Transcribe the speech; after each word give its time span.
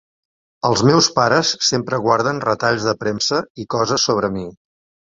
Els 0.69 0.81
meus 0.87 1.09
pares 1.17 1.51
sempre 1.67 2.01
guarden 2.09 2.43
retalls 2.47 2.89
de 2.89 2.99
premsa 3.05 3.43
i 3.67 3.71
coses 3.77 4.11
sobre 4.11 4.35
mi. 4.39 4.53